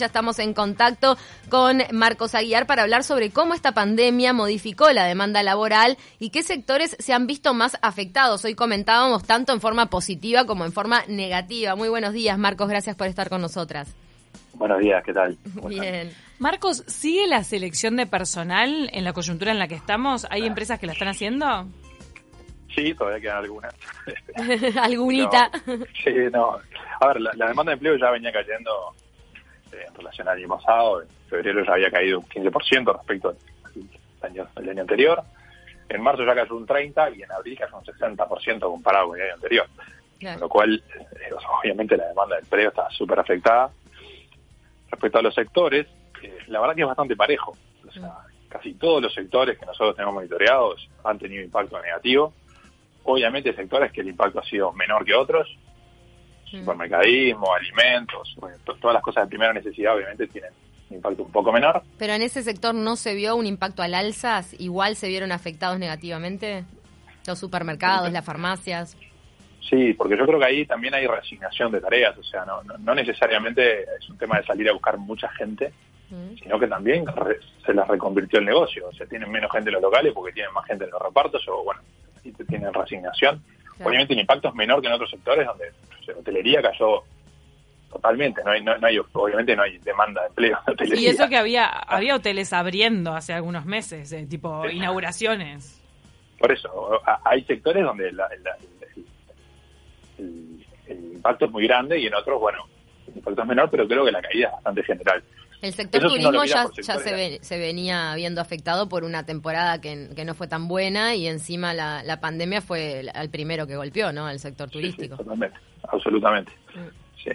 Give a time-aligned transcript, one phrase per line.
[0.00, 1.16] Ya estamos en contacto
[1.50, 6.44] con Marcos Aguiar para hablar sobre cómo esta pandemia modificó la demanda laboral y qué
[6.44, 8.44] sectores se han visto más afectados.
[8.44, 11.74] Hoy comentábamos tanto en forma positiva como en forma negativa.
[11.74, 12.68] Muy buenos días, Marcos.
[12.68, 13.92] Gracias por estar con nosotras.
[14.54, 15.36] Buenos días, ¿qué tal?
[15.68, 16.12] Bien.
[16.38, 20.28] Marcos, ¿sigue la selección de personal en la coyuntura en la que estamos?
[20.30, 21.66] ¿Hay empresas que la están haciendo?
[22.72, 23.74] Sí, todavía quedan algunas.
[24.80, 25.50] Algunita.
[25.66, 26.56] No, sí, no.
[27.00, 28.94] A ver, la, la demanda de empleo ya venía cayendo
[29.72, 31.02] en relación al año pasado.
[31.02, 35.22] En febrero ya había caído un 15% respecto al año, al año anterior.
[35.88, 39.24] En marzo ya cayó un 30% y en abril cayó un 60% comparado con el
[39.24, 39.66] año anterior.
[40.18, 40.34] Claro.
[40.34, 43.70] Con lo cual, eh, obviamente la demanda de empleo está súper afectada.
[44.90, 45.86] Respecto a los sectores,
[46.22, 47.56] eh, la verdad que es bastante parejo.
[47.86, 52.32] O sea, casi todos los sectores que nosotros tenemos monitoreados han tenido impacto negativo.
[53.04, 55.48] Obviamente sectores que el impacto ha sido menor que otros.
[56.50, 58.36] Supermercadismo, alimentos,
[58.80, 60.50] todas las cosas de primera necesidad obviamente tienen
[60.90, 61.82] un impacto un poco menor.
[61.98, 65.78] Pero en ese sector no se vio un impacto al alza, igual se vieron afectados
[65.78, 66.64] negativamente
[67.26, 68.96] los supermercados, las farmacias.
[69.68, 72.78] Sí, porque yo creo que ahí también hay resignación de tareas, o sea, no, no,
[72.78, 75.72] no necesariamente es un tema de salir a buscar mucha gente,
[76.10, 76.38] Mm.
[76.42, 79.74] sino que también re- se les reconvirtió el negocio, o sea, tienen menos gente en
[79.74, 81.82] los locales porque tienen más gente en los repartos, o bueno,
[82.48, 83.42] tienen resignación.
[83.78, 83.88] Claro.
[83.88, 85.72] Obviamente el impacto es menor que en otros sectores donde
[86.04, 87.02] sé, hotelería cayó
[87.90, 91.00] totalmente, no hay, no, no hay, obviamente no hay demanda de empleo en hotelería.
[91.00, 95.80] Y eso que había había hoteles abriendo hace algunos meses, eh, tipo inauguraciones.
[96.38, 98.56] Por eso, hay sectores donde la- la-
[100.18, 102.64] el, el- el impacto es muy grande y en otros, bueno,
[103.10, 105.22] el impacto es menor, pero creo que la caída es bastante general.
[105.60, 110.10] El sector Eso turismo ya, se, ve- se venía viendo afectado por una temporada que,
[110.14, 114.12] que no fue tan buena y encima la, la pandemia fue el, primero que golpeó,
[114.12, 114.28] ¿no?
[114.30, 115.16] El sector Sí, turístico.
[115.16, 116.52] sí, totalmente, absolutamente.
[116.74, 116.88] Mm.
[117.24, 117.30] Sí.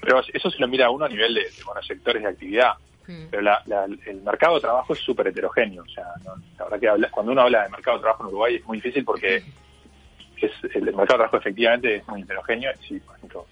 [0.00, 2.74] Pero eso se lo mira uno a nivel de, de, bueno, sectores de actividad.
[3.08, 3.24] Mm.
[3.30, 5.82] Pero la- la- el mercado de trabajo es súper heterogéneo.
[5.82, 8.28] O sea, no- la verdad que habla- cuando uno habla de mercado de trabajo en
[8.28, 9.36] Uruguay es muy difícil porque
[10.40, 12.70] es, el mercado de trabajo efectivamente es muy heterogéneo.
[12.86, 13.46] Si, por ejemplo,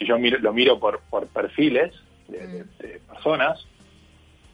[0.00, 1.94] si yo miro- lo miro por, por perfiles
[2.26, 3.64] de, de- de personas,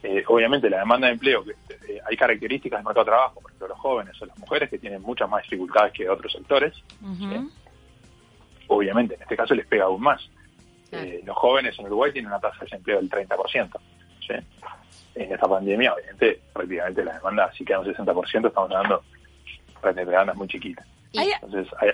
[0.02, 3.50] eh, obviamente la demanda de empleo, que, eh, hay características del mercado de trabajo, por
[3.50, 6.74] ejemplo, los jóvenes o las mujeres que tienen muchas más dificultades que otros sectores.
[8.68, 10.28] Obviamente, en este caso les pega aún más.
[10.90, 11.06] Claro.
[11.06, 13.78] Eh, los jóvenes en Uruguay tienen una tasa de desempleo del 30%.
[14.26, 14.34] ¿sí?
[15.14, 19.02] En esta pandemia, obviamente, prácticamente la demanda, si queda un 60%, estamos hablando
[19.82, 20.84] de demandas muy chiquitas.
[21.42, 21.90] Entonces, hay-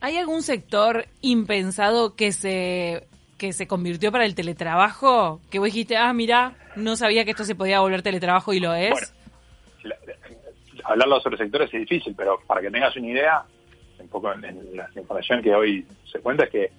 [0.00, 5.40] ¿Hay algún sector impensado que se que se convirtió para el teletrabajo?
[5.50, 8.74] Que vos dijiste, ah, mira, no sabía que esto se podía volver teletrabajo y lo
[8.74, 8.90] es.
[8.90, 9.06] Bueno.
[9.84, 13.44] la- la- hablarlo sobre sectores es difícil, pero para que tengas una idea,
[14.00, 16.72] un poco en, en la información que hoy se cuenta es que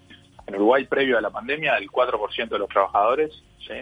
[0.47, 3.31] en Uruguay, previo a la pandemia, el 4% de los trabajadores
[3.65, 3.73] ¿sí?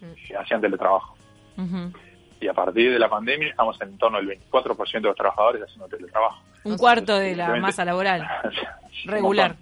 [0.00, 0.36] Mm.
[0.38, 1.16] hacían teletrabajo.
[1.56, 1.92] Ujú.
[2.40, 5.88] Y a partir de la pandemia estamos en torno al 24% de los trabajadores haciendo
[5.88, 6.42] teletrabajo.
[6.64, 8.26] Un cuarto de la masa laboral.
[9.04, 9.56] Regular.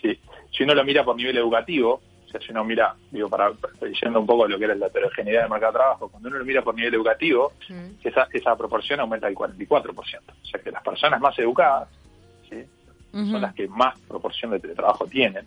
[0.00, 0.18] Sí.
[0.50, 3.50] Si uno lo mira por nivel educativo, o sea, si uno mira, digo, para
[3.82, 6.44] diciendo un poco lo que era la heterogeneidad del mercado de trabajo, cuando uno lo
[6.44, 7.90] mira por nivel educativo, Mm.
[8.04, 10.20] esa, esa proporción aumenta al 44%.
[10.42, 11.88] O sea que las personas más educadas
[12.48, 12.64] ¿sí?
[13.12, 15.46] Son las que más proporción de teletrabajo tienen.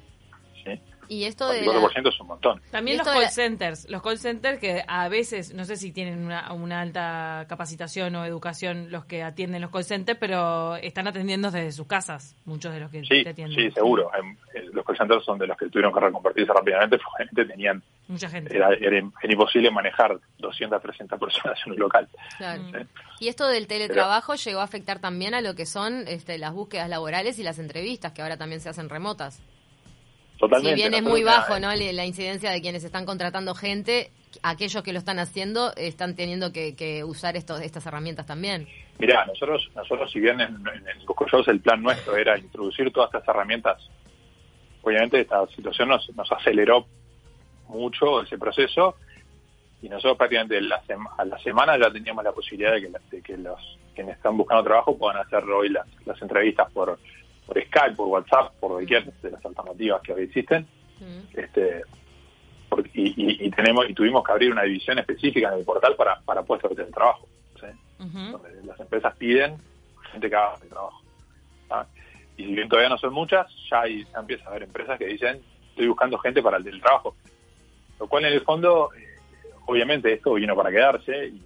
[1.10, 2.62] Y esto de la- 44% es un montón.
[2.72, 6.26] También los call la- centers, los call centers que a veces, no sé si tienen
[6.26, 11.52] una, una alta capacitación o educación los que atienden los call centers, pero están atendiendo
[11.52, 13.56] desde sus casas, muchos de los que Sí, te atienden.
[13.58, 14.10] sí, seguro.
[14.18, 17.82] Em, eh, Los call centers son de los que tuvieron que reconvertirse rápidamente porque tenían,
[18.08, 18.56] Mucha gente.
[18.56, 22.08] era, era, era imposible manejar 200, 300 personas en un local.
[22.38, 22.64] Claro.
[22.72, 22.78] ¿sí?
[23.20, 26.90] Y esto del teletrabajo llegó a afectar también a lo que son este, las búsquedas
[26.90, 29.42] laborales y las entrevistas, que ahora también se hacen remotas.
[30.38, 30.76] Totalmente.
[30.76, 31.74] Si bien es muy bajo ¿no?
[31.74, 34.12] La incidencia de quienes están contratando gente,
[34.44, 38.68] aquellos que lo están haciendo están teniendo que, que usar estos, estas herramientas también.
[39.00, 43.28] Mirá, nosotros, nosotros si bien en, en, en el plan nuestro era introducir todas estas
[43.28, 43.82] herramientas,
[44.82, 46.86] obviamente esta situación nos, nos aceleró
[47.68, 48.96] mucho ese proceso
[49.82, 53.02] y nosotros prácticamente la sema- a la semana ya teníamos la posibilidad de que, la-
[53.12, 53.60] de que los
[53.96, 57.00] quienes están buscando trabajo puedan hacer hoy las, las entrevistas por,
[57.56, 60.68] por Skype, por WhatsApp, por cualquier de las alternativas que hoy existen.
[61.00, 61.38] Mm.
[61.40, 61.82] Este,
[62.70, 65.96] por- y, y- y tenemos y tuvimos que abrir una división específica en el portal
[65.96, 67.28] para, para puestos de teletrabajo.
[67.60, 67.68] ¿sí?
[68.32, 69.58] Donde las empresas piden
[70.12, 71.02] gente que haga el trabajo.
[71.70, 71.86] ¿ah?
[72.38, 75.06] Y si bien todavía no son muchas, ya, hay, ya empieza a haber empresas que
[75.08, 77.16] dicen, estoy buscando gente para el teletrabajo.
[78.00, 79.08] Lo cual en el fondo, eh,
[79.68, 81.42] obviamente esto vino para quedarse y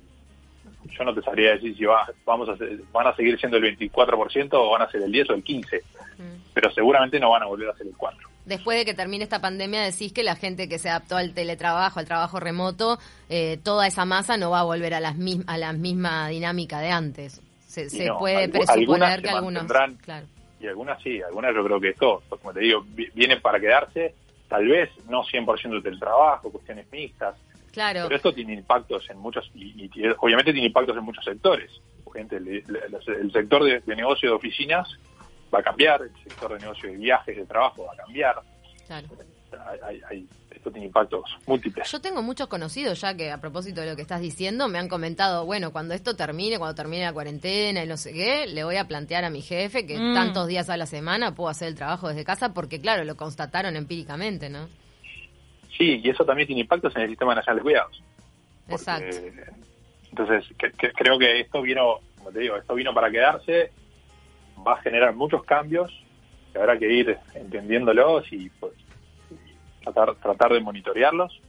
[0.97, 3.63] yo no te sabría decir si va, vamos a ser- van a seguir siendo el
[3.77, 5.83] 24% o van a ser el 10 o el 15%,
[6.17, 6.51] Mm.
[6.53, 8.27] pero seguramente no van a volver a ser el 4%.
[8.45, 11.99] después de que termine esta pandemia, decís que la gente que se adaptó al teletrabajo,
[11.99, 12.97] al trabajo remoto,
[13.29, 15.15] eh, toda esa masa no va a volver a, las
[15.45, 17.41] a la misma dinámica de antes.
[17.67, 17.87] Se,
[18.17, 19.65] puede presuponer que algunos...
[20.01, 20.25] Claro.
[20.59, 22.83] Y algunas sí, algunas yo creo que esto, como te digo,
[23.13, 24.15] vienen para quedarse,
[24.47, 27.35] tal vez no 100% del teletrabajo, cuestiones mixtas,
[27.71, 28.03] Claro.
[28.03, 29.89] Pero esto tiene impactos en muchos, y,
[30.19, 31.71] obviamente tiene impactos en muchos sectores.
[32.13, 34.87] Gente, el, sector de, negocio de oficinas
[35.53, 38.41] va a cambiar, el sector de negocio de viajes, de trabajo va a cambiar.
[38.87, 39.07] Claro.
[40.49, 41.91] esto tiene impactos múltiples.
[41.91, 44.89] Yo tengo muchos conocidos ya que a propósito de lo que estás diciendo me han
[44.89, 48.77] comentado, bueno, cuando esto termine, cuando termine la cuarentena y no sé qué, le voy
[48.77, 50.15] a plantear a mi jefe que mm.
[50.15, 53.75] tantos días a la semana puedo hacer el trabajo desde casa porque claro, lo constataron
[53.75, 54.67] empíricamente, ¿no?
[55.79, 58.03] Sí, y eso también tiene impactos en el Sistema Nacional de Cuidados.
[58.67, 59.15] Exacto.
[60.09, 60.45] Entonces,
[60.95, 63.71] creo que esto vino, como te digo, esto vino para quedarse,
[64.67, 65.89] va a generar muchos cambios,
[66.51, 68.73] que habrá que ir entendiéndolos y pues,
[69.81, 71.39] tratar, tratar de monitorearlos.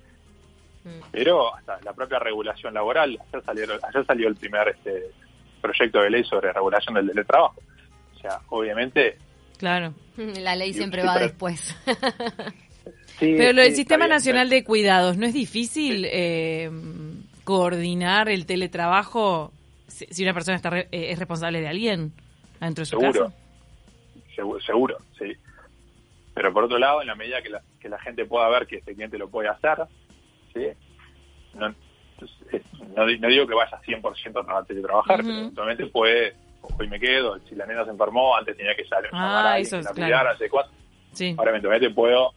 [0.84, 1.00] Mm.
[1.10, 5.10] Pero hasta la propia regulación laboral, ayer salió, ayer salió el primer este
[5.60, 7.60] proyecto de ley sobre regulación del teletrabajo.
[8.14, 9.18] O sea, obviamente...
[9.58, 9.92] Claro.
[10.16, 11.76] La ley siempre va después.
[13.20, 16.70] Pero lo del Sistema Nacional de Cuidados, ¿no es difícil eh,
[17.44, 19.52] coordinar el teletrabajo
[19.90, 22.12] si una persona está eh, es responsable de alguien
[22.60, 23.24] dentro de su seguro.
[23.26, 23.36] casa?
[24.34, 25.32] Seguro, seguro, sí.
[26.34, 28.76] Pero por otro lado, en la medida que la, que la gente pueda ver que
[28.76, 29.78] este cliente lo puede hacer,
[30.54, 30.66] ¿sí?
[31.54, 31.74] no,
[32.96, 36.34] no, digo que vaya 100% a teletrabajar, pero eventualmente puede,
[36.78, 39.78] hoy me quedo, si la nena se enfermó, antes tenía que salir ah, a eso
[39.78, 40.30] es, claro.
[41.12, 41.34] Sí.
[41.36, 42.32] Ahora eventualmente puedo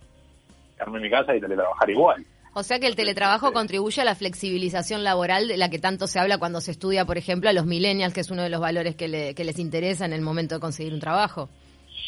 [0.76, 2.26] quedarme en mi casa y teletrabajar igual.
[2.56, 6.20] O sea que el teletrabajo contribuye a la flexibilización laboral de la que tanto se
[6.20, 8.96] habla cuando se estudia, por ejemplo, a los millennials, que es uno de los valores
[8.96, 11.50] que, les interesa en el momento de conseguir un trabajo.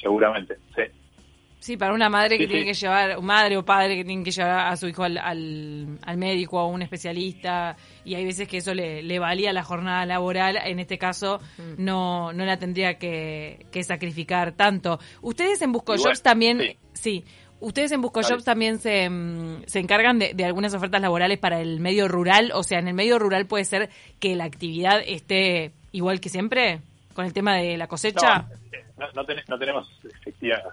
[0.01, 0.83] Seguramente, sí.
[1.57, 4.67] Sí, para una madre que tiene que llevar, madre o padre que tiene que llevar
[4.71, 8.75] a su hijo al, al, médico o a un especialista, y hay veces que eso
[8.75, 11.83] le, le valía la jornada laboral, en este caso mm.
[11.83, 14.99] no, no la tendría que, sacrificar tanto.
[15.23, 17.23] Ustedes en Busco Jobs también, sí
[17.59, 21.79] Ustedes en Busco Jobs también se, mm, se encargan de, algunas ofertas laborales para el
[21.79, 22.51] medio rural.
[22.53, 26.81] O sea, en el medio rural puede ser que la actividad esté igual que siempre,
[27.13, 28.45] con el tema de la cosecha.
[28.97, 30.63] No, no, tenemos efectivas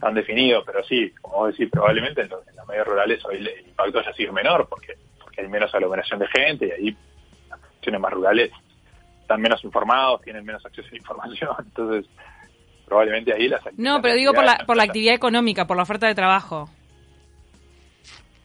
[0.00, 4.12] tan, definido, pero sí, como decir, probablemente en los, medios rurales hoy el impacto haya
[4.12, 6.96] sido menor, porque, porque hay menos aglomeración de gente y ahí
[7.48, 8.50] las funciones más rurales
[9.20, 11.50] están menos informados, tienen menos acceso a la información.
[11.58, 12.10] Entonces,
[12.92, 16.06] probablemente ahí las No, pero digo por la, por la actividad económica, por la oferta
[16.06, 16.68] de trabajo.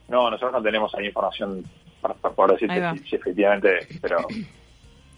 [0.07, 1.65] No, nosotros no tenemos ahí información
[1.99, 2.69] para, poder decir
[3.09, 4.19] si, efectivamente, pero...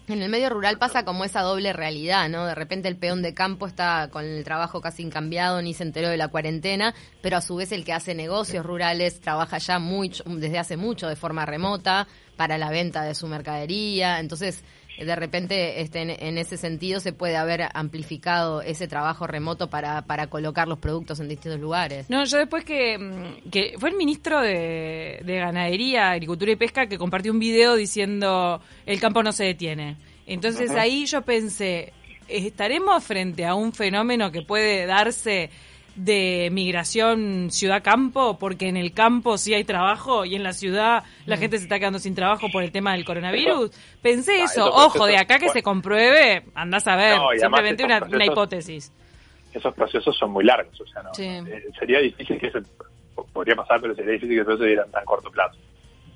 [0.08, 2.44] En el medio rural pasa como esa doble realidad, ¿no?
[2.44, 6.08] De repente el peón de campo está con el trabajo casi incambiado, ni se enteró
[6.08, 6.92] de la cuarentena,
[7.22, 11.06] pero a su vez el que hace negocios rurales trabaja ya mucho, desde hace mucho
[11.06, 14.18] de forma remota para la venta de su mercadería.
[14.18, 14.64] Entonces,
[14.98, 20.28] de repente este, en, ese sentido se puede haber amplificado ese trabajo remoto para, para
[20.28, 22.10] colocar los productos en distintos lugares.
[22.10, 26.98] No, yo después que, mm, que fue el ministro de, Ganadería, Agricultura y Pesca que
[26.98, 29.96] compartió un video diciendo el campo no se detiene.
[30.26, 31.92] Entonces ahí yo pensé,
[32.28, 35.50] ¿estaremos frente a un fenómeno que puede darse
[35.94, 41.36] de migración ciudad-campo, porque en el campo sí hay trabajo y en la ciudad la
[41.36, 41.38] mm.
[41.38, 43.70] gente se está quedando sin trabajo por el tema del coronavirus.
[44.02, 48.92] Pensé eso, ojo, de acá que se compruebe, andás a ver, simplemente una, hipótesis.
[49.52, 52.60] Esos procesos son muy largos, o sea, no, eh, sería difícil que eso,
[53.32, 55.58] podría pasar, pero sería difícil que eso se diera en tan corto plazo.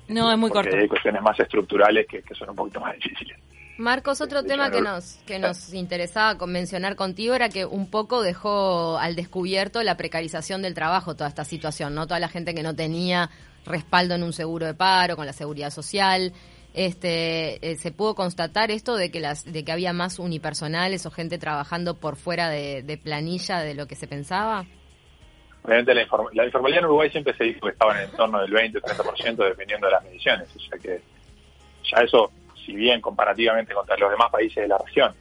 [0.07, 0.75] No, es muy corto.
[0.75, 3.37] Hay cuestiones más estructurales que, que son un poquito más difíciles.
[3.77, 8.97] Marcos, otro tema que nos, que nos interesaba mencionar contigo era que un poco dejó
[8.97, 12.07] al descubierto la precarización del trabajo toda esta situación, ¿no?
[12.07, 13.29] Toda la gente que no tenía
[13.65, 16.31] respaldo en un seguro de paro, con la seguridad social.
[16.73, 21.11] Este, eh, se pudo constatar esto de que las, de que había más unipersonales o
[21.11, 24.65] gente trabajando por fuera de, planilla de lo que se pensaba.
[25.63, 26.01] Obviamente la,
[26.45, 29.35] informalidad en Uruguay siempre se dijo que estaba en el entorno del 20 o 30%
[29.35, 31.01] dependiendo de las mediciones, o sea que
[31.91, 32.31] ya eso
[32.65, 35.13] si bien comparativamente contra los demás países de la región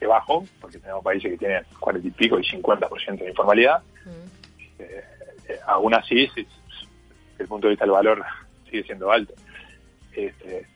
[0.00, 3.82] es bajo, porque tenemos países que tienen 40 y pico y 50% de informalidad,
[4.78, 5.04] eh,
[5.48, 6.46] eh, aún así, desde
[7.38, 8.24] el punto de vista del valor,
[8.68, 9.34] sigue siendo alto.
[10.12, 10.66] Este,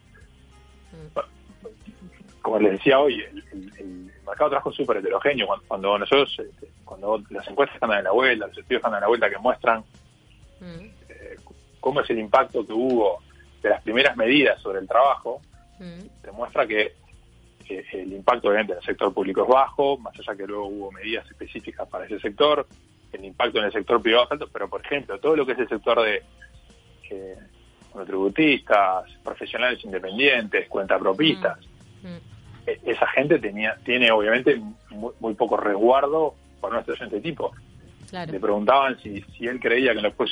[2.41, 3.21] como les decía hoy,
[3.53, 5.49] el, mercado de trabajo es súper heterogéneo.
[5.69, 9.09] Cuando, nosotros, este, cuando las encuestas andan en la vuelta, los estudios andan en la
[9.09, 9.85] vuelta que muestran
[11.09, 11.37] eh,
[11.81, 13.21] cómo es el impacto que hubo
[13.63, 15.41] de las primeras medidas sobre el trabajo,
[16.23, 16.95] demuestra que,
[17.69, 21.29] el impacto obviamente en el sector público es bajo, más allá que luego hubo medidas
[21.29, 22.67] específicas para ese sector,
[23.13, 25.59] el impacto en el sector privado es alto, pero por ejemplo, todo lo que es
[25.59, 26.23] el sector de
[27.11, 27.37] eh,
[28.05, 31.59] tributistas, profesionales independientes, cuentapropistas,
[32.03, 32.71] mm.
[32.85, 37.53] esa gente tenía tiene obviamente muy, poco resguardo por una situación de este tipo.
[38.13, 40.31] Le preguntaban si, si él creía que después,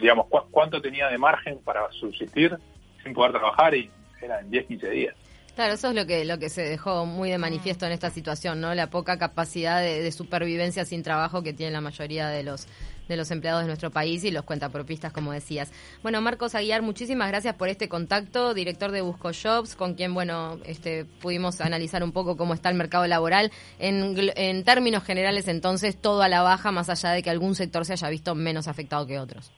[0.00, 2.56] digamos, cuánto tenía de margen para subsistir
[3.02, 3.90] sin poder trabajar y
[4.22, 5.14] era en 10, 15 días.
[5.54, 8.60] Claro, eso es lo que, lo que se dejó muy de manifiesto en esta situación,
[8.60, 8.74] ¿no?
[8.74, 12.66] La poca capacidad de, supervivencia sin trabajo que tiene la mayoría de los
[13.08, 15.72] de los empleados de nuestro país y los cuentapropistas, como decías.
[16.00, 20.60] Bueno, Marcos Aguiar, muchísimas gracias por este contacto, director de Busco Jobs, con quien, bueno,
[20.64, 23.50] este, pudimos analizar un poco cómo está el mercado laboral.
[23.80, 27.84] En, en términos generales, entonces, todo a la baja, más allá de que algún sector
[27.84, 29.52] se haya visto menos afectado que otros.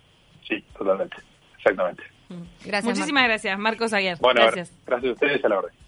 [0.48, 1.16] Sí, totalmente,
[1.58, 2.02] exactamente.
[2.64, 2.84] Gracias.
[2.84, 4.18] Muchísimas gracias, Marcos Aguiar.
[4.18, 4.72] Bueno, gracias.
[4.86, 5.81] Gracias a ustedes a la orden.